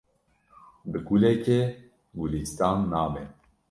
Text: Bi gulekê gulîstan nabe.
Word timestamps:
Bi 0.89 0.99
gulekê 1.07 1.59
gulîstan 2.17 2.77
nabe. 2.91 3.23